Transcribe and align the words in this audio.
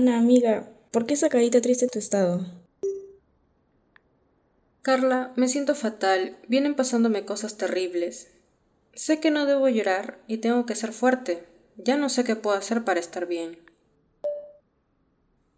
Ana, 0.00 0.16
amiga, 0.16 0.66
¿por 0.92 1.04
qué 1.04 1.12
esa 1.12 1.28
carita 1.28 1.60
triste 1.60 1.84
en 1.84 1.90
tu 1.90 1.98
estado? 1.98 2.46
Carla, 4.80 5.34
me 5.36 5.46
siento 5.46 5.74
fatal. 5.74 6.38
Vienen 6.48 6.74
pasándome 6.74 7.26
cosas 7.26 7.58
terribles. 7.58 8.28
Sé 8.94 9.20
que 9.20 9.30
no 9.30 9.44
debo 9.44 9.68
llorar 9.68 10.18
y 10.26 10.38
tengo 10.38 10.64
que 10.64 10.74
ser 10.74 10.94
fuerte. 10.94 11.44
Ya 11.76 11.98
no 11.98 12.08
sé 12.08 12.24
qué 12.24 12.34
puedo 12.34 12.56
hacer 12.56 12.82
para 12.82 12.98
estar 12.98 13.26
bien. 13.26 13.58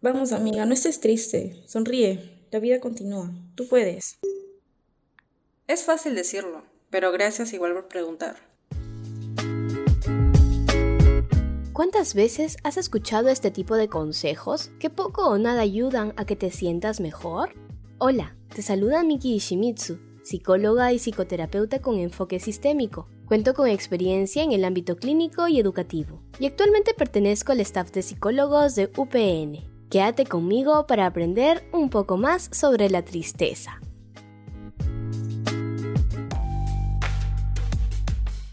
Vamos, 0.01 0.33
amiga, 0.33 0.65
no 0.65 0.73
estés 0.73 0.99
triste. 0.99 1.63
Sonríe. 1.65 2.45
La 2.51 2.59
vida 2.59 2.81
continúa. 2.81 3.31
Tú 3.55 3.69
puedes. 3.69 4.17
Es 5.69 5.83
fácil 5.83 6.15
decirlo, 6.15 6.65
pero 6.89 7.13
gracias 7.13 7.53
igual 7.53 7.71
por 7.75 7.87
preguntar. 7.87 8.52
¿Cuántas 11.73 12.13
veces 12.13 12.57
has 12.63 12.77
escuchado 12.77 13.29
este 13.29 13.49
tipo 13.49 13.75
de 13.75 13.87
consejos 13.87 14.69
que 14.79 14.91
poco 14.91 15.27
o 15.27 15.39
nada 15.39 15.61
ayudan 15.61 16.13
a 16.17 16.25
que 16.25 16.35
te 16.35 16.51
sientas 16.51 16.99
mejor? 16.99 17.55
Hola, 17.97 18.35
te 18.53 18.61
saluda 18.61 19.01
Miki 19.01 19.33
Ishimitsu, 19.33 19.97
psicóloga 20.21 20.93
y 20.93 20.99
psicoterapeuta 20.99 21.81
con 21.81 21.97
enfoque 21.97 22.39
sistémico. 22.39 23.09
Cuento 23.25 23.55
con 23.55 23.67
experiencia 23.67 24.43
en 24.43 24.51
el 24.51 24.65
ámbito 24.65 24.97
clínico 24.97 25.47
y 25.47 25.59
educativo 25.59 26.21
y 26.37 26.45
actualmente 26.45 26.93
pertenezco 26.93 27.53
al 27.53 27.61
staff 27.61 27.89
de 27.89 28.03
psicólogos 28.03 28.75
de 28.75 28.91
UPN. 28.95 29.89
Quédate 29.89 30.27
conmigo 30.27 30.85
para 30.85 31.07
aprender 31.07 31.67
un 31.73 31.89
poco 31.89 32.17
más 32.17 32.49
sobre 32.51 32.91
la 32.91 33.03
tristeza. 33.03 33.81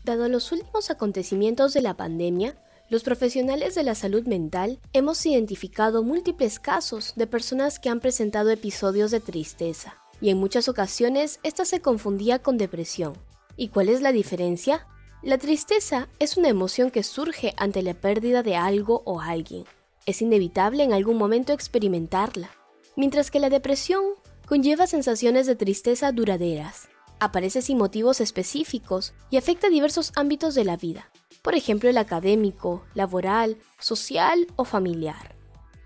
Dado 0.06 0.26
los 0.30 0.50
últimos 0.52 0.90
acontecimientos 0.90 1.74
de 1.74 1.82
la 1.82 1.98
pandemia, 1.98 2.56
los 2.90 3.04
profesionales 3.04 3.76
de 3.76 3.84
la 3.84 3.94
salud 3.94 4.26
mental 4.26 4.80
hemos 4.92 5.24
identificado 5.24 6.02
múltiples 6.02 6.58
casos 6.58 7.12
de 7.14 7.28
personas 7.28 7.78
que 7.78 7.88
han 7.88 8.00
presentado 8.00 8.50
episodios 8.50 9.12
de 9.12 9.20
tristeza, 9.20 9.96
y 10.20 10.30
en 10.30 10.38
muchas 10.38 10.68
ocasiones 10.68 11.38
esta 11.44 11.64
se 11.64 11.80
confundía 11.80 12.40
con 12.40 12.58
depresión. 12.58 13.14
¿Y 13.56 13.68
cuál 13.68 13.88
es 13.88 14.02
la 14.02 14.10
diferencia? 14.10 14.88
La 15.22 15.38
tristeza 15.38 16.08
es 16.18 16.36
una 16.36 16.48
emoción 16.48 16.90
que 16.90 17.04
surge 17.04 17.54
ante 17.56 17.82
la 17.82 17.94
pérdida 17.94 18.42
de 18.42 18.56
algo 18.56 19.02
o 19.04 19.20
alguien. 19.20 19.64
Es 20.04 20.20
inevitable 20.20 20.82
en 20.82 20.92
algún 20.92 21.16
momento 21.16 21.52
experimentarla, 21.52 22.50
mientras 22.96 23.30
que 23.30 23.38
la 23.38 23.50
depresión 23.50 24.02
conlleva 24.48 24.88
sensaciones 24.88 25.46
de 25.46 25.54
tristeza 25.54 26.10
duraderas. 26.10 26.88
Aparece 27.20 27.62
sin 27.62 27.78
motivos 27.78 28.20
específicos 28.20 29.12
y 29.30 29.36
afecta 29.36 29.68
diversos 29.68 30.10
ámbitos 30.16 30.56
de 30.56 30.64
la 30.64 30.76
vida, 30.76 31.10
por 31.42 31.54
ejemplo 31.54 31.88
el 31.88 31.98
académico, 31.98 32.84
laboral, 32.94 33.56
social 33.78 34.46
o 34.56 34.64
familiar. 34.64 35.36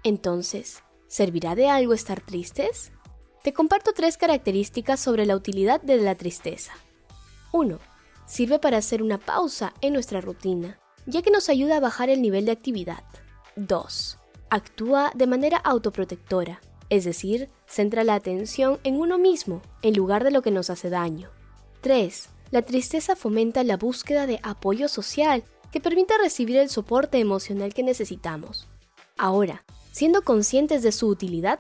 Entonces, 0.03 0.83
¿servirá 1.07 1.55
de 1.55 1.69
algo 1.69 1.95
estar 1.95 2.21
tristes? 2.21 2.93
Te 3.43 3.53
comparto 3.53 3.93
tres 3.93 4.17
características 4.17 5.01
sobre 5.01 5.27
la 5.27 5.37
utilidad 5.37 5.81
de 5.81 5.99
la 5.99 6.15
tristeza. 6.15 6.73
1. 7.53 7.79
Sirve 8.27 8.59
para 8.59 8.79
hacer 8.79 9.03
una 9.03 9.19
pausa 9.19 9.75
en 9.81 9.93
nuestra 9.93 10.21
rutina, 10.21 10.79
ya 11.07 11.23
que 11.23 11.31
nos 11.31 11.49
ayuda 11.49 11.77
a 11.77 11.81
bajar 11.81 12.11
el 12.11 12.23
nivel 12.23 12.47
de 12.47 12.53
actividad. 12.53 13.05
2. 13.57 14.19
Actúa 14.51 15.13
de 15.15 15.27
manera 15.27 15.59
autoprotectora, 15.59 16.61
es 16.91 17.05
decir, 17.05 17.51
centra 17.67 18.05
la 18.05 18.15
atención 18.15 18.79
en 18.83 18.97
uno 18.97 19.19
mismo 19.19 19.63
en 19.83 19.95
lugar 19.95 20.25
de 20.25 20.31
lo 20.31 20.43
que 20.43 20.51
nos 20.51 20.71
hace 20.71 20.91
daño. 20.91 21.31
3. 21.81 22.31
La 22.51 22.63
tristeza 22.63 23.17
fomenta 23.17 23.63
la 23.65 23.77
búsqueda 23.77 24.27
de 24.27 24.41
apoyo 24.43 24.89
social 24.89 25.45
que 25.75 25.81
permita 25.81 26.15
recibir 26.19 26.57
el 26.59 26.71
soporte 26.71 27.19
emocional 27.19 27.75
que 27.75 27.83
necesitamos. 27.83 28.69
Ahora, 29.19 29.65
siendo 29.91 30.23
conscientes 30.23 30.85
de 30.85 30.93
su 30.93 31.09
utilidad, 31.09 31.59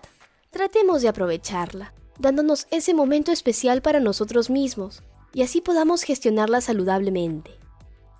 tratemos 0.50 1.02
de 1.02 1.08
aprovecharla, 1.08 1.92
dándonos 2.20 2.68
ese 2.70 2.94
momento 2.94 3.32
especial 3.32 3.82
para 3.82 3.98
nosotros 3.98 4.50
mismos, 4.50 5.02
y 5.32 5.42
así 5.42 5.60
podamos 5.60 6.04
gestionarla 6.04 6.60
saludablemente. 6.60 7.58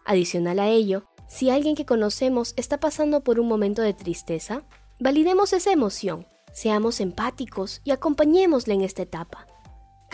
Adicional 0.04 0.59
a 0.59 0.66
ello, 0.66 1.04
si 1.28 1.49
alguien 1.49 1.77
que 1.77 1.87
conocemos 1.87 2.54
está 2.56 2.81
pasando 2.81 3.22
por 3.22 3.38
un 3.38 3.47
momento 3.47 3.81
de 3.81 3.94
tristeza, 3.94 4.65
validemos 4.99 5.53
esa 5.53 5.71
emoción, 5.71 6.27
seamos 6.53 6.99
empáticos 6.99 7.83
y 7.84 7.93
acompañémosle 7.93 8.75
en 8.75 8.81
esta 8.81 9.03
etapa. 9.03 9.47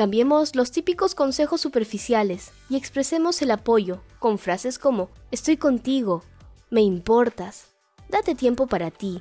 Cambiemos 0.01 0.57
los 0.57 0.71
típicos 0.71 1.15
consejos 1.15 1.61
superficiales 1.61 2.53
y 2.71 2.77
expresemos 2.79 3.43
el 3.43 3.51
apoyo 3.51 4.01
con 4.19 4.39
frases 4.39 4.79
como 4.79 5.11
estoy 5.31 5.59
contigo, 5.59 6.23
me 6.71 6.81
importas, 6.81 7.67
date 8.09 8.35
tiempo 8.35 8.67
para 8.67 8.91
ti 8.91 9.21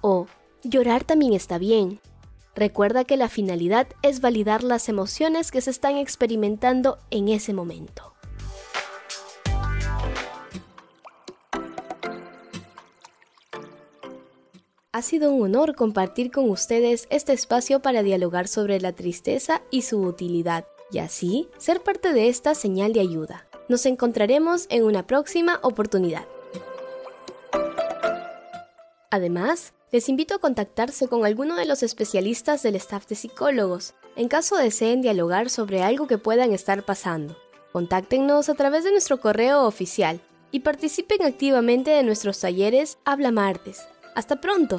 o 0.00 0.26
llorar 0.64 1.04
también 1.04 1.34
está 1.34 1.56
bien. 1.58 2.00
Recuerda 2.56 3.04
que 3.04 3.16
la 3.16 3.28
finalidad 3.28 3.86
es 4.02 4.20
validar 4.20 4.64
las 4.64 4.88
emociones 4.88 5.52
que 5.52 5.60
se 5.60 5.70
están 5.70 5.98
experimentando 5.98 6.98
en 7.12 7.28
ese 7.28 7.54
momento. 7.54 8.17
Ha 14.98 15.02
sido 15.02 15.30
un 15.30 15.40
honor 15.44 15.76
compartir 15.76 16.32
con 16.32 16.50
ustedes 16.50 17.06
este 17.08 17.32
espacio 17.32 17.78
para 17.78 18.02
dialogar 18.02 18.48
sobre 18.48 18.80
la 18.80 18.92
tristeza 18.92 19.62
y 19.70 19.82
su 19.82 20.00
utilidad, 20.00 20.66
y 20.90 20.98
así 20.98 21.48
ser 21.56 21.82
parte 21.82 22.12
de 22.12 22.26
esta 22.26 22.56
señal 22.56 22.92
de 22.92 22.98
ayuda. 22.98 23.46
Nos 23.68 23.86
encontraremos 23.86 24.66
en 24.70 24.82
una 24.82 25.06
próxima 25.06 25.60
oportunidad. 25.62 26.26
Además, 29.12 29.72
les 29.92 30.08
invito 30.08 30.34
a 30.34 30.40
contactarse 30.40 31.06
con 31.06 31.24
alguno 31.24 31.54
de 31.54 31.66
los 31.66 31.84
especialistas 31.84 32.64
del 32.64 32.74
staff 32.74 33.06
de 33.06 33.14
psicólogos, 33.14 33.94
en 34.16 34.26
caso 34.26 34.56
deseen 34.56 35.00
dialogar 35.00 35.48
sobre 35.48 35.84
algo 35.84 36.08
que 36.08 36.18
puedan 36.18 36.52
estar 36.52 36.84
pasando. 36.84 37.36
Contáctenos 37.70 38.48
a 38.48 38.54
través 38.54 38.82
de 38.82 38.90
nuestro 38.90 39.20
correo 39.20 39.64
oficial 39.64 40.20
y 40.50 40.58
participen 40.58 41.22
activamente 41.22 41.92
de 41.92 42.02
nuestros 42.02 42.40
talleres 42.40 42.98
Habla 43.04 43.30
Martes 43.30 43.86
hasta 44.18 44.40
pronto. 44.40 44.78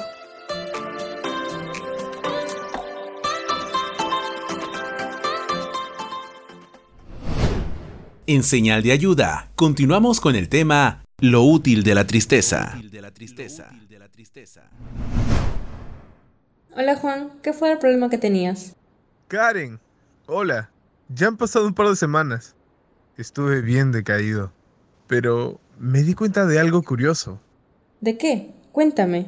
En 8.27 8.43
señal 8.43 8.83
de 8.83 8.91
ayuda, 8.91 9.49
continuamos 9.55 10.19
con 10.19 10.35
el 10.35 10.49
tema 10.49 11.05
Lo 11.19 11.43
útil 11.43 11.83
de 11.83 11.95
la 11.95 12.05
tristeza. 12.05 12.77
Hola 16.75 16.95
Juan, 16.97 17.31
¿qué 17.41 17.53
fue 17.53 17.71
el 17.71 17.77
problema 17.77 18.09
que 18.09 18.17
tenías? 18.17 18.75
Karen, 19.29 19.79
hola. 20.27 20.69
Ya 21.07 21.27
han 21.27 21.37
pasado 21.37 21.65
un 21.65 21.73
par 21.73 21.87
de 21.87 21.95
semanas. 21.95 22.57
Estuve 23.15 23.61
bien 23.61 23.93
decaído, 23.93 24.51
pero 25.07 25.61
me 25.77 26.03
di 26.03 26.13
cuenta 26.13 26.45
de 26.45 26.59
algo 26.59 26.83
curioso. 26.83 27.39
¿De 28.01 28.17
qué? 28.17 28.58
Cuéntame. 28.79 29.25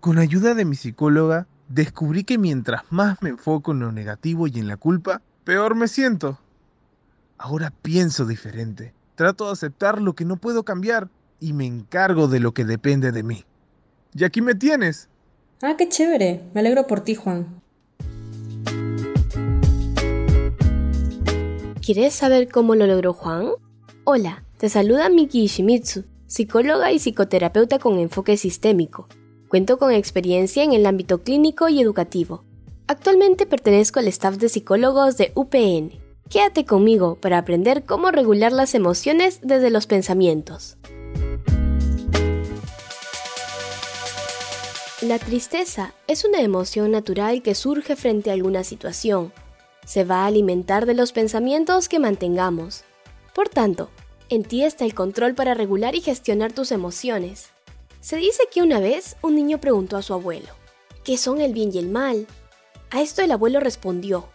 Con 0.00 0.16
ayuda 0.16 0.54
de 0.54 0.64
mi 0.64 0.76
psicóloga, 0.76 1.46
descubrí 1.68 2.24
que 2.24 2.38
mientras 2.38 2.84
más 2.88 3.20
me 3.20 3.28
enfoco 3.28 3.72
en 3.72 3.80
lo 3.80 3.92
negativo 3.92 4.46
y 4.46 4.58
en 4.58 4.66
la 4.66 4.78
culpa, 4.78 5.20
peor 5.44 5.74
me 5.74 5.88
siento. 5.88 6.38
Ahora 7.36 7.70
pienso 7.82 8.24
diferente. 8.24 8.94
Trato 9.14 9.44
de 9.44 9.52
aceptar 9.52 10.00
lo 10.00 10.14
que 10.14 10.24
no 10.24 10.38
puedo 10.38 10.62
cambiar 10.62 11.10
y 11.38 11.52
me 11.52 11.66
encargo 11.66 12.28
de 12.28 12.40
lo 12.40 12.54
que 12.54 12.64
depende 12.64 13.12
de 13.12 13.22
mí. 13.22 13.44
Y 14.14 14.24
aquí 14.24 14.40
me 14.40 14.54
tienes. 14.54 15.10
Ah, 15.60 15.74
qué 15.76 15.86
chévere. 15.86 16.40
Me 16.54 16.60
alegro 16.60 16.86
por 16.86 17.00
ti, 17.00 17.14
Juan. 17.14 17.60
¿Quieres 21.84 22.14
saber 22.14 22.48
cómo 22.50 22.74
lo 22.74 22.86
logró 22.86 23.12
Juan? 23.12 23.50
Hola, 24.04 24.44
te 24.56 24.70
saluda 24.70 25.10
Miki 25.10 25.42
Ishimitsu 25.42 26.04
psicóloga 26.34 26.90
y 26.90 26.98
psicoterapeuta 26.98 27.78
con 27.78 28.00
enfoque 28.00 28.36
sistémico. 28.36 29.06
Cuento 29.46 29.78
con 29.78 29.92
experiencia 29.92 30.64
en 30.64 30.72
el 30.72 30.84
ámbito 30.84 31.22
clínico 31.22 31.68
y 31.68 31.80
educativo. 31.80 32.42
Actualmente 32.88 33.46
pertenezco 33.46 34.00
al 34.00 34.08
staff 34.08 34.38
de 34.38 34.48
psicólogos 34.48 35.16
de 35.16 35.30
UPN. 35.36 35.92
Quédate 36.28 36.64
conmigo 36.64 37.14
para 37.20 37.38
aprender 37.38 37.84
cómo 37.84 38.10
regular 38.10 38.50
las 38.50 38.74
emociones 38.74 39.38
desde 39.44 39.70
los 39.70 39.86
pensamientos. 39.86 40.76
La 45.02 45.20
tristeza 45.20 45.94
es 46.08 46.24
una 46.24 46.40
emoción 46.40 46.90
natural 46.90 47.42
que 47.42 47.54
surge 47.54 47.94
frente 47.94 48.30
a 48.30 48.32
alguna 48.32 48.64
situación. 48.64 49.32
Se 49.86 50.02
va 50.02 50.24
a 50.24 50.26
alimentar 50.26 50.84
de 50.84 50.94
los 50.94 51.12
pensamientos 51.12 51.88
que 51.88 52.00
mantengamos. 52.00 52.82
Por 53.36 53.48
tanto, 53.48 53.88
en 54.34 54.42
ti 54.42 54.64
está 54.64 54.84
el 54.84 54.94
control 54.94 55.34
para 55.34 55.54
regular 55.54 55.94
y 55.94 56.00
gestionar 56.00 56.52
tus 56.52 56.72
emociones. 56.72 57.50
Se 58.00 58.16
dice 58.16 58.42
que 58.52 58.62
una 58.62 58.80
vez 58.80 59.16
un 59.22 59.34
niño 59.34 59.60
preguntó 59.60 59.96
a 59.96 60.02
su 60.02 60.12
abuelo, 60.12 60.48
¿qué 61.04 61.16
son 61.16 61.40
el 61.40 61.52
bien 61.52 61.70
y 61.72 61.78
el 61.78 61.88
mal? 61.88 62.26
A 62.90 63.00
esto 63.00 63.22
el 63.22 63.32
abuelo 63.32 63.60
respondió, 63.60 64.28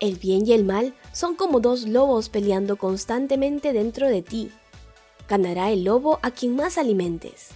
el 0.00 0.16
bien 0.16 0.46
y 0.46 0.52
el 0.52 0.64
mal 0.64 0.94
son 1.12 1.36
como 1.36 1.60
dos 1.60 1.86
lobos 1.86 2.30
peleando 2.30 2.76
constantemente 2.76 3.72
dentro 3.72 4.08
de 4.08 4.22
ti. 4.22 4.50
Ganará 5.28 5.70
el 5.70 5.84
lobo 5.84 6.18
a 6.22 6.30
quien 6.30 6.56
más 6.56 6.78
alimentes. 6.78 7.48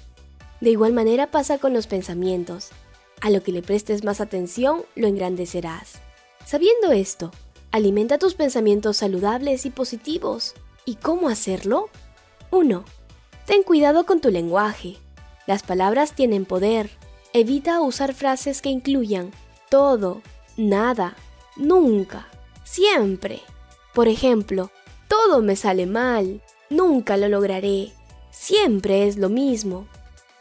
De 0.60 0.70
igual 0.70 0.92
manera 0.92 1.30
pasa 1.30 1.58
con 1.58 1.72
los 1.72 1.86
pensamientos. 1.86 2.70
A 3.20 3.30
lo 3.30 3.42
que 3.42 3.52
le 3.52 3.62
prestes 3.62 4.04
más 4.04 4.20
atención, 4.20 4.84
lo 4.94 5.06
engrandecerás. 5.06 5.94
Sabiendo 6.44 6.92
esto, 6.92 7.30
alimenta 7.70 8.18
tus 8.18 8.34
pensamientos 8.34 8.98
saludables 8.98 9.64
y 9.64 9.70
positivos. 9.70 10.54
¿Y 10.84 10.96
cómo 10.96 11.28
hacerlo? 11.28 11.88
1. 12.50 12.84
Ten 13.46 13.62
cuidado 13.62 14.06
con 14.06 14.20
tu 14.20 14.30
lenguaje. 14.30 14.96
Las 15.46 15.62
palabras 15.62 16.14
tienen 16.14 16.44
poder. 16.44 16.90
Evita 17.32 17.80
usar 17.80 18.14
frases 18.14 18.62
que 18.62 18.68
incluyan 18.68 19.32
todo, 19.70 20.22
nada, 20.56 21.16
nunca, 21.56 22.28
siempre. 22.62 23.40
Por 23.92 24.06
ejemplo, 24.08 24.70
todo 25.08 25.42
me 25.42 25.56
sale 25.56 25.86
mal, 25.86 26.42
nunca 26.70 27.16
lo 27.16 27.28
lograré, 27.28 27.92
siempre 28.30 29.08
es 29.08 29.16
lo 29.16 29.28
mismo. 29.28 29.88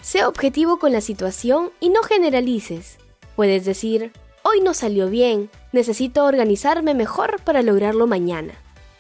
Sé 0.02 0.24
objetivo 0.26 0.78
con 0.78 0.92
la 0.92 1.02
situación 1.02 1.72
y 1.80 1.90
no 1.90 2.04
generalices. 2.04 2.98
Puedes 3.36 3.66
decir, 3.66 4.12
hoy 4.44 4.62
no 4.62 4.74
salió 4.74 5.10
bien, 5.10 5.50
necesito 5.72 6.26
organizarme 6.26 6.94
mejor 6.94 7.42
para 7.44 7.62
lograrlo 7.64 8.06
mañana. 8.06 8.54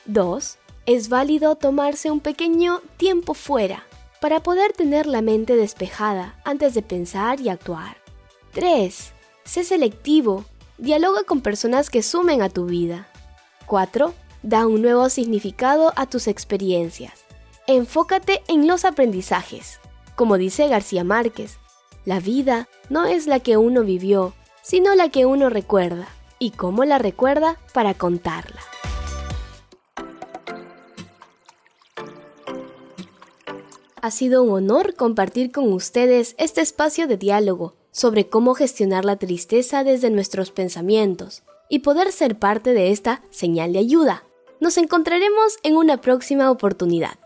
2. 0.05 0.57
Es 0.85 1.07
válido 1.07 1.55
tomarse 1.55 2.11
un 2.11 2.19
pequeño 2.19 2.81
tiempo 2.97 3.33
fuera 3.33 3.85
para 4.19 4.43
poder 4.43 4.73
tener 4.73 5.05
la 5.05 5.21
mente 5.21 5.55
despejada 5.55 6.37
antes 6.43 6.73
de 6.73 6.81
pensar 6.81 7.39
y 7.39 7.47
actuar. 7.47 7.95
3. 8.51 9.13
Sé 9.45 9.63
selectivo, 9.63 10.43
dialoga 10.77 11.23
con 11.23 11.39
personas 11.39 11.89
que 11.89 12.03
sumen 12.03 12.41
a 12.41 12.49
tu 12.49 12.65
vida. 12.65 13.07
4. 13.65 14.13
Da 14.41 14.67
un 14.67 14.81
nuevo 14.81 15.07
significado 15.07 15.93
a 15.95 16.05
tus 16.05 16.27
experiencias. 16.27 17.13
Enfócate 17.65 18.43
en 18.49 18.67
los 18.67 18.83
aprendizajes. 18.83 19.79
Como 20.15 20.37
dice 20.37 20.67
García 20.67 21.05
Márquez, 21.05 21.59
la 22.03 22.19
vida 22.19 22.67
no 22.89 23.05
es 23.05 23.25
la 23.25 23.39
que 23.39 23.55
uno 23.55 23.83
vivió, 23.83 24.33
sino 24.61 24.95
la 24.95 25.07
que 25.07 25.25
uno 25.25 25.49
recuerda, 25.49 26.09
y 26.39 26.51
cómo 26.51 26.83
la 26.83 26.97
recuerda 26.97 27.57
para 27.71 27.93
contarla. 27.93 28.59
Ha 34.03 34.11
sido 34.11 34.43
un 34.43 34.51
honor 34.51 34.95
compartir 34.95 35.53
con 35.53 35.71
ustedes 35.71 36.35
este 36.37 36.59
espacio 36.59 37.07
de 37.07 37.15
diálogo 37.15 37.77
sobre 37.91 38.27
cómo 38.27 38.53
gestionar 38.53 39.05
la 39.05 39.15
tristeza 39.15 39.85
desde 39.85 40.09
nuestros 40.09 40.51
pensamientos 40.51 41.43
y 41.69 41.79
poder 41.79 42.11
ser 42.11 42.37
parte 42.37 42.73
de 42.73 42.91
esta 42.91 43.23
señal 43.29 43.71
de 43.71 43.79
ayuda. 43.79 44.25
Nos 44.59 44.77
encontraremos 44.77 45.57
en 45.63 45.77
una 45.77 46.01
próxima 46.01 46.51
oportunidad. 46.51 47.17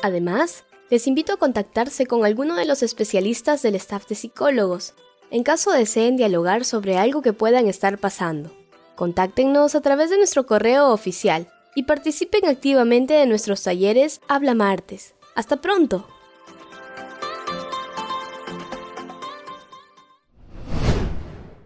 Además, 0.00 0.62
les 0.88 1.08
invito 1.08 1.32
a 1.32 1.36
contactarse 1.36 2.06
con 2.06 2.24
alguno 2.24 2.54
de 2.54 2.64
los 2.64 2.84
especialistas 2.84 3.60
del 3.60 3.74
staff 3.74 4.06
de 4.06 4.14
psicólogos, 4.14 4.94
en 5.32 5.42
caso 5.42 5.72
deseen 5.72 6.16
dialogar 6.16 6.64
sobre 6.64 6.96
algo 6.96 7.22
que 7.22 7.32
puedan 7.32 7.66
estar 7.66 7.98
pasando. 7.98 8.52
Contáctenos 8.94 9.74
a 9.74 9.80
través 9.80 10.10
de 10.10 10.16
nuestro 10.16 10.46
correo 10.46 10.92
oficial 10.92 11.48
y 11.78 11.84
participen 11.84 12.44
activamente 12.44 13.14
de 13.14 13.24
nuestros 13.24 13.62
talleres 13.62 14.20
Habla 14.26 14.52
Martes. 14.56 15.14
¡Hasta 15.36 15.60
pronto! 15.60 16.08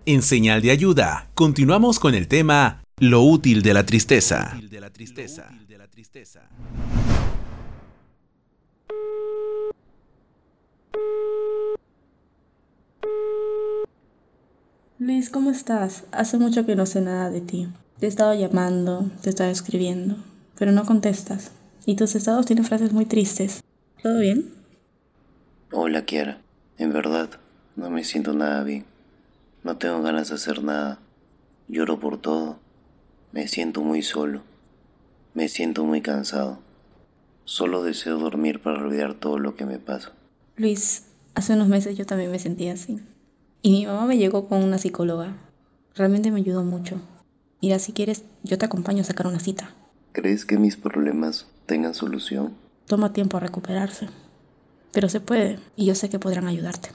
En 0.05 0.21
señal 0.21 0.61
de 0.61 0.71
ayuda, 0.71 1.31
continuamos 1.33 1.99
con 1.99 2.15
el 2.15 2.29
tema 2.29 2.83
Lo 2.99 3.23
útil 3.23 3.63
de 3.63 3.73
la 3.73 3.87
tristeza. 3.87 4.55
Luis, 14.99 15.31
¿cómo 15.31 15.51
estás? 15.51 16.05
Hace 16.13 16.37
mucho 16.37 16.67
que 16.67 16.77
no 16.77 16.85
sé 16.85 17.01
nada 17.01 17.31
de 17.31 17.41
ti. 17.41 17.69
Te 18.03 18.07
he 18.07 18.09
estado 18.09 18.35
llamando, 18.35 19.09
te 19.23 19.29
he 19.29 19.31
estado 19.31 19.53
escribiendo, 19.53 20.17
pero 20.59 20.73
no 20.73 20.85
contestas. 20.85 21.53
Y 21.87 21.95
tus 21.95 22.17
estados 22.17 22.47
tienen 22.47 22.65
frases 22.65 22.93
muy 22.93 23.07
tristes. 23.07 23.63
¿Todo 24.03 24.19
bien? 24.19 24.53
Hola, 25.71 26.05
Kiara. 26.05 26.41
En 26.79 26.93
verdad, 26.93 27.31
no 27.77 27.91
me 27.91 28.03
siento 28.03 28.33
nada 28.33 28.65
bien. 28.65 28.87
No 29.63 29.77
tengo 29.77 30.03
ganas 30.03 30.31
de 30.31 30.35
hacer 30.35 30.65
nada. 30.65 30.99
Lloro 31.69 32.01
por 32.01 32.21
todo. 32.21 32.59
Me 33.31 33.47
siento 33.47 33.83
muy 33.83 34.03
solo. 34.03 34.43
Me 35.33 35.49
siento 35.49 35.85
muy 35.85 36.01
cansado. 36.01 36.59
Solo 37.45 37.85
deseo 37.85 38.19
dormir 38.19 38.61
para 38.61 38.83
olvidar 38.83 39.15
todo 39.15 39.39
lo 39.39 39.55
que 39.55 39.65
me 39.65 39.79
pasa. 39.79 40.11
Luis, 40.57 41.05
hace 41.37 41.53
unos 41.53 41.69
meses 41.69 41.97
yo 41.97 42.05
también 42.05 42.33
me 42.33 42.41
sentía 42.41 42.73
así. 42.73 42.99
Y 43.63 43.71
mi 43.71 43.87
mamá 43.87 44.07
me 44.07 44.19
llegó 44.19 44.49
con 44.49 44.65
una 44.65 44.79
psicóloga. 44.79 45.37
Realmente 45.95 46.33
me 46.33 46.41
ayudó 46.41 46.65
mucho. 46.65 47.01
Mira, 47.63 47.79
si 47.79 47.93
quieres, 47.93 48.25
yo 48.43 48.59
te 48.59 48.67
acompaño 48.67 49.03
a 49.03 49.05
sacar 49.05 49.29
una 49.29 49.39
cita. 49.39 49.71
¿Crees 50.11 50.45
que 50.45 50.59
mis 50.59 50.77
problemas 50.77 51.47
tengan 51.67 51.95
solución? 51.95 52.55
Toma 52.87 53.13
tiempo 53.13 53.37
a 53.37 53.41
recuperarse. 53.41 54.09
Pero 54.91 55.09
se 55.09 55.21
puede, 55.21 55.61
y 55.77 55.87
yo 55.87 55.95
sé 55.95 56.11
que 56.11 56.19
podrán 56.19 56.49
ayudarte. 56.49 56.89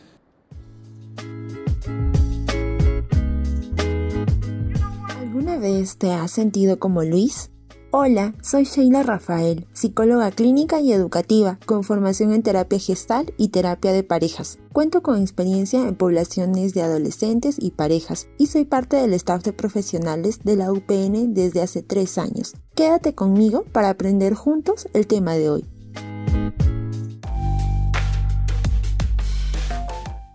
¿Alguna 5.17 5.55
vez 5.57 5.97
te 5.97 6.11
has 6.11 6.31
sentido 6.31 6.79
como 6.79 7.01
Luis? 7.01 7.49
Hola, 7.91 8.33
soy 8.43 8.65
Sheila 8.65 9.01
Rafael, 9.01 9.65
psicóloga 9.71 10.29
clínica 10.31 10.81
y 10.81 10.91
educativa, 10.91 11.57
con 11.65 11.85
formación 11.85 12.33
en 12.33 12.43
terapia 12.43 12.79
gestal 12.79 13.33
y 13.37 13.47
terapia 13.47 13.93
de 13.93 14.03
parejas. 14.03 14.59
Cuento 14.73 15.01
con 15.01 15.21
experiencia 15.21 15.87
en 15.87 15.95
poblaciones 15.95 16.73
de 16.73 16.81
adolescentes 16.81 17.55
y 17.57 17.71
parejas 17.71 18.27
y 18.37 18.47
soy 18.47 18.65
parte 18.65 18.97
del 18.97 19.13
staff 19.13 19.41
de 19.43 19.53
profesionales 19.53 20.41
de 20.43 20.57
la 20.57 20.69
UPN 20.73 21.33
desde 21.33 21.61
hace 21.61 21.81
tres 21.81 22.17
años. 22.17 22.55
Quédate 22.75 23.15
conmigo 23.15 23.63
para 23.71 23.89
aprender 23.89 24.33
juntos 24.33 24.89
el 24.93 25.07
tema 25.07 25.35
de 25.35 25.49
hoy. 25.49 25.65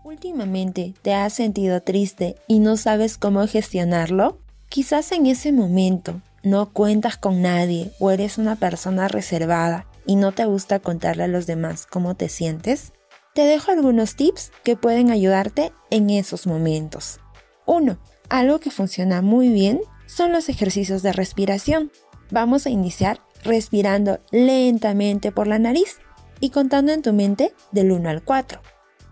Últimamente 0.05 0.95
te 1.03 1.13
has 1.13 1.35
sentido 1.35 1.83
triste 1.83 2.37
y 2.49 2.61
no 2.61 2.79
sabes 2.79 3.19
cómo 3.19 3.47
gestionarlo? 3.47 4.39
Quizás 4.71 5.13
en 5.13 5.27
ese 5.27 5.53
momento 5.53 6.23
no 6.43 6.73
cuentas 6.73 7.17
con 7.17 7.43
nadie 7.43 7.93
o 7.99 8.11
eres 8.11 8.39
una 8.39 8.57
persona 8.57 9.09
reservada 9.09 9.87
y 10.07 10.17
no 10.17 10.33
te 10.33 10.45
gusta 10.45 10.81
contarle 10.81 11.25
a 11.25 11.29
los 11.29 11.47
demás 11.47 11.87
cómo 11.87 12.15
te 12.15 12.29
sientes, 12.29 12.93
te 13.35 13.43
dejo 13.43 13.71
algunos 13.71 14.17
tips 14.17 14.53
que 14.63 14.77
pueden 14.77 15.11
ayudarte 15.11 15.73
en 15.91 16.11
esos 16.11 16.47
momentos. 16.47 17.21
1. 17.67 17.99
Algo 18.29 18.59
que 18.61 18.71
funciona 18.71 19.23
muy 19.23 19.49
bien 19.49 19.81
son 20.07 20.33
los 20.33 20.49
ejercicios 20.49 21.03
de 21.03 21.13
respiración. 21.13 21.91
Vamos 22.31 22.67
a 22.67 22.71
iniciar 22.71 23.21
respirando 23.45 24.21
lentamente 24.31 25.33
por 25.33 25.47
la 25.47 25.59
nariz 25.59 25.99
y 26.41 26.51
contando 26.51 26.93
en 26.93 27.03
tu 27.03 27.13
mente 27.13 27.55
del 27.71 27.93
1 27.93 28.09
al 28.11 28.23
4. 28.23 28.61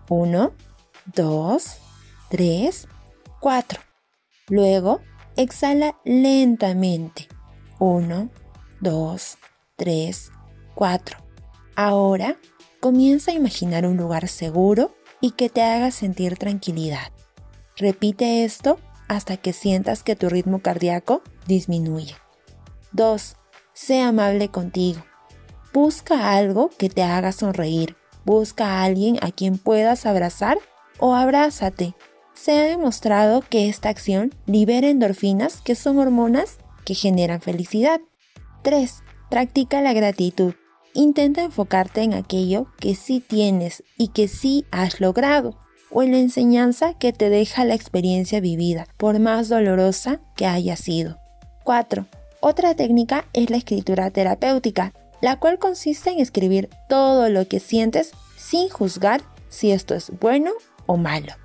1, 0.09 0.53
2, 1.15 1.77
3, 2.29 2.87
4. 3.39 3.79
Luego 4.49 5.01
Exhala 5.37 5.95
lentamente. 6.03 7.29
1, 7.79 8.29
2, 8.81 9.37
3, 9.77 10.31
4. 10.75 11.17
Ahora 11.75 12.37
comienza 12.79 13.31
a 13.31 13.35
imaginar 13.35 13.85
un 13.85 13.95
lugar 13.95 14.27
seguro 14.27 14.93
y 15.21 15.31
que 15.31 15.49
te 15.49 15.61
haga 15.61 15.91
sentir 15.91 16.37
tranquilidad. 16.37 17.11
Repite 17.77 18.43
esto 18.43 18.77
hasta 19.07 19.37
que 19.37 19.53
sientas 19.53 20.03
que 20.03 20.15
tu 20.15 20.29
ritmo 20.29 20.61
cardíaco 20.61 21.21
disminuye. 21.47 22.15
2. 22.91 23.35
Sé 23.73 24.01
amable 24.01 24.49
contigo. 24.49 25.01
Busca 25.73 26.33
algo 26.35 26.69
que 26.77 26.89
te 26.89 27.03
haga 27.03 27.31
sonreír. 27.31 27.95
Busca 28.25 28.67
a 28.67 28.83
alguien 28.83 29.17
a 29.21 29.31
quien 29.31 29.57
puedas 29.57 30.05
abrazar 30.05 30.57
o 30.99 31.15
abrázate 31.15 31.95
se 32.41 32.57
ha 32.57 32.63
demostrado 32.63 33.43
que 33.47 33.69
esta 33.69 33.89
acción 33.89 34.33
libera 34.47 34.89
endorfinas, 34.89 35.61
que 35.61 35.75
son 35.75 35.99
hormonas 35.99 36.57
que 36.85 36.95
generan 36.95 37.39
felicidad. 37.39 38.01
3. 38.63 39.03
Practica 39.29 39.79
la 39.83 39.93
gratitud. 39.93 40.55
Intenta 40.95 41.43
enfocarte 41.43 42.01
en 42.01 42.15
aquello 42.15 42.65
que 42.79 42.95
sí 42.95 43.19
tienes 43.19 43.83
y 43.95 44.07
que 44.07 44.27
sí 44.27 44.65
has 44.71 44.99
logrado, 44.99 45.55
o 45.91 46.01
en 46.01 46.13
la 46.13 46.17
enseñanza 46.17 46.95
que 46.95 47.13
te 47.13 47.29
deja 47.29 47.63
la 47.63 47.75
experiencia 47.75 48.39
vivida, 48.39 48.87
por 48.97 49.19
más 49.19 49.47
dolorosa 49.47 50.19
que 50.35 50.47
haya 50.47 50.75
sido. 50.75 51.17
4. 51.63 52.07
Otra 52.39 52.73
técnica 52.73 53.25
es 53.33 53.51
la 53.51 53.57
escritura 53.57 54.09
terapéutica, 54.09 54.93
la 55.21 55.37
cual 55.37 55.59
consiste 55.59 56.09
en 56.09 56.19
escribir 56.19 56.69
todo 56.89 57.29
lo 57.29 57.47
que 57.47 57.59
sientes 57.59 58.13
sin 58.35 58.67
juzgar 58.69 59.21
si 59.49 59.69
esto 59.71 59.93
es 59.93 60.11
bueno 60.19 60.53
o 60.87 60.97
malo. 60.97 61.40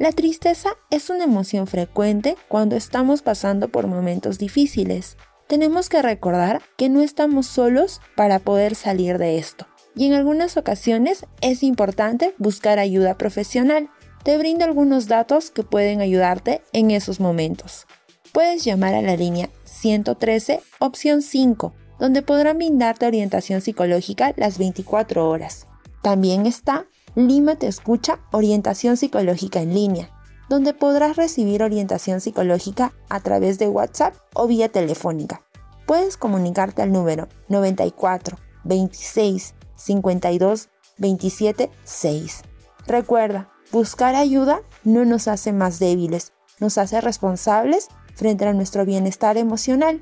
La 0.00 0.12
tristeza 0.12 0.70
es 0.88 1.10
una 1.10 1.24
emoción 1.24 1.66
frecuente 1.66 2.34
cuando 2.48 2.74
estamos 2.74 3.20
pasando 3.20 3.68
por 3.68 3.86
momentos 3.86 4.38
difíciles. 4.38 5.18
Tenemos 5.46 5.90
que 5.90 6.00
recordar 6.00 6.62
que 6.78 6.88
no 6.88 7.02
estamos 7.02 7.46
solos 7.46 8.00
para 8.16 8.38
poder 8.38 8.76
salir 8.76 9.18
de 9.18 9.36
esto. 9.36 9.66
Y 9.94 10.06
en 10.06 10.14
algunas 10.14 10.56
ocasiones 10.56 11.26
es 11.42 11.62
importante 11.62 12.34
buscar 12.38 12.78
ayuda 12.78 13.18
profesional. 13.18 13.90
Te 14.24 14.38
brindo 14.38 14.64
algunos 14.64 15.06
datos 15.06 15.50
que 15.50 15.64
pueden 15.64 16.00
ayudarte 16.00 16.62
en 16.72 16.92
esos 16.92 17.20
momentos. 17.20 17.86
Puedes 18.32 18.64
llamar 18.64 18.94
a 18.94 19.02
la 19.02 19.16
línea 19.16 19.50
113, 19.64 20.62
opción 20.78 21.20
5, 21.20 21.74
donde 21.98 22.22
podrán 22.22 22.56
brindarte 22.56 23.06
orientación 23.06 23.60
psicológica 23.60 24.32
las 24.38 24.56
24 24.56 25.28
horas. 25.28 25.66
También 26.00 26.46
está 26.46 26.86
Lima 27.28 27.56
te 27.56 27.66
escucha 27.66 28.20
orientación 28.30 28.96
psicológica 28.96 29.60
en 29.60 29.74
línea, 29.74 30.10
donde 30.48 30.72
podrás 30.72 31.16
recibir 31.16 31.62
orientación 31.62 32.20
psicológica 32.20 32.92
a 33.08 33.20
través 33.20 33.58
de 33.58 33.68
WhatsApp 33.68 34.14
o 34.34 34.46
vía 34.46 34.70
telefónica. 34.70 35.42
Puedes 35.86 36.16
comunicarte 36.16 36.82
al 36.82 36.92
número 36.92 37.28
94 37.48 38.38
26 38.64 39.54
52 39.74 40.68
27 40.96 41.70
6. 41.84 42.42
Recuerda, 42.86 43.50
buscar 43.70 44.14
ayuda 44.14 44.62
no 44.84 45.04
nos 45.04 45.28
hace 45.28 45.52
más 45.52 45.78
débiles, 45.78 46.32
nos 46.58 46.78
hace 46.78 47.00
responsables 47.00 47.88
frente 48.14 48.46
a 48.46 48.52
nuestro 48.52 48.86
bienestar 48.86 49.36
emocional. 49.36 50.00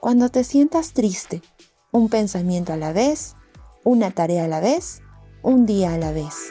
Cuando 0.00 0.30
te 0.30 0.42
sientas 0.42 0.94
triste, 0.94 1.42
un 1.92 2.08
pensamiento 2.08 2.72
a 2.72 2.76
la 2.76 2.92
vez, 2.92 3.36
una 3.84 4.10
tarea 4.10 4.44
a 4.44 4.48
la 4.48 4.60
vez, 4.60 5.02
un 5.42 5.66
día 5.66 5.94
a 5.94 5.98
la 5.98 6.12
vez. 6.12 6.50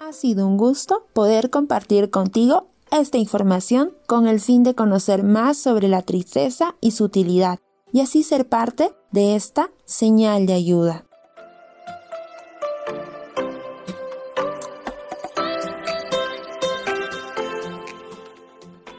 Ha 0.00 0.12
sido 0.12 0.46
un 0.46 0.56
gusto 0.56 1.06
poder 1.12 1.50
compartir 1.50 2.10
contigo 2.10 2.68
esta 2.90 3.18
información 3.18 3.92
con 4.06 4.26
el 4.26 4.40
fin 4.40 4.62
de 4.62 4.74
conocer 4.74 5.22
más 5.22 5.58
sobre 5.58 5.88
la 5.88 6.02
tristeza 6.02 6.76
y 6.80 6.92
su 6.92 7.04
utilidad 7.04 7.58
y 7.92 8.00
así 8.00 8.22
ser 8.22 8.48
parte 8.48 8.92
de 9.12 9.36
esta 9.36 9.70
señal 9.84 10.46
de 10.46 10.54
ayuda. 10.54 11.07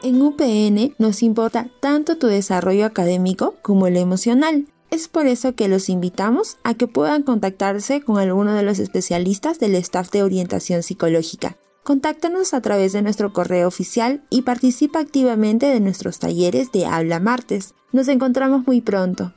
En 0.02 0.22
UPN 0.22 0.94
nos 0.98 1.22
importa 1.22 1.68
tanto 1.80 2.16
tu 2.16 2.26
desarrollo 2.26 2.86
académico 2.86 3.56
como 3.60 3.86
el 3.86 3.98
emocional. 3.98 4.66
Es 4.90 5.08
por 5.08 5.26
eso 5.26 5.54
que 5.54 5.68
los 5.68 5.90
invitamos 5.90 6.56
a 6.64 6.72
que 6.72 6.86
puedan 6.86 7.22
contactarse 7.22 8.00
con 8.00 8.18
alguno 8.18 8.54
de 8.54 8.62
los 8.62 8.78
especialistas 8.78 9.58
del 9.58 9.74
staff 9.74 10.10
de 10.10 10.22
orientación 10.22 10.82
psicológica. 10.82 11.58
Contáctanos 11.82 12.54
a 12.54 12.62
través 12.62 12.94
de 12.94 13.02
nuestro 13.02 13.34
correo 13.34 13.68
oficial 13.68 14.24
y 14.30 14.42
participa 14.42 15.00
activamente 15.00 15.66
de 15.66 15.80
nuestros 15.80 16.18
talleres 16.18 16.72
de 16.72 16.86
Habla 16.86 17.20
Martes. 17.20 17.74
Nos 17.92 18.08
encontramos 18.08 18.66
muy 18.66 18.80
pronto. 18.80 19.34